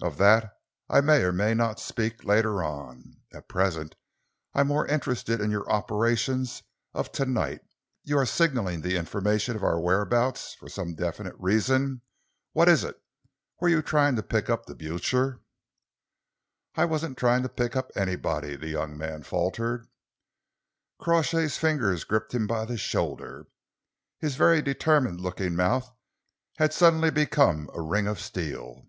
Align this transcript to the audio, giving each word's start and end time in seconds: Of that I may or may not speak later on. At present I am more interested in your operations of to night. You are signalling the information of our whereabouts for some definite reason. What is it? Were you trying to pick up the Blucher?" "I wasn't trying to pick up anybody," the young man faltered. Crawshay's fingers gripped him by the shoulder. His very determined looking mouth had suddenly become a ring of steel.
Of 0.00 0.16
that 0.18 0.60
I 0.88 1.00
may 1.00 1.22
or 1.24 1.32
may 1.32 1.52
not 1.52 1.80
speak 1.80 2.22
later 2.22 2.62
on. 2.62 3.14
At 3.34 3.48
present 3.48 3.96
I 4.54 4.60
am 4.60 4.68
more 4.68 4.86
interested 4.86 5.40
in 5.40 5.50
your 5.50 5.68
operations 5.68 6.62
of 6.94 7.10
to 7.10 7.24
night. 7.26 7.62
You 8.04 8.16
are 8.18 8.26
signalling 8.26 8.80
the 8.82 8.94
information 8.94 9.56
of 9.56 9.64
our 9.64 9.80
whereabouts 9.80 10.54
for 10.54 10.68
some 10.68 10.94
definite 10.94 11.34
reason. 11.36 12.02
What 12.52 12.68
is 12.68 12.84
it? 12.84 13.02
Were 13.60 13.68
you 13.68 13.82
trying 13.82 14.14
to 14.14 14.22
pick 14.22 14.48
up 14.48 14.66
the 14.66 14.74
Blucher?" 14.76 15.40
"I 16.76 16.84
wasn't 16.84 17.18
trying 17.18 17.42
to 17.42 17.48
pick 17.48 17.74
up 17.74 17.90
anybody," 17.96 18.54
the 18.54 18.68
young 18.68 18.96
man 18.96 19.24
faltered. 19.24 19.88
Crawshay's 21.00 21.56
fingers 21.56 22.04
gripped 22.04 22.32
him 22.32 22.46
by 22.46 22.66
the 22.66 22.76
shoulder. 22.76 23.48
His 24.20 24.36
very 24.36 24.62
determined 24.62 25.20
looking 25.20 25.56
mouth 25.56 25.90
had 26.58 26.72
suddenly 26.72 27.10
become 27.10 27.68
a 27.74 27.82
ring 27.82 28.06
of 28.06 28.20
steel. 28.20 28.86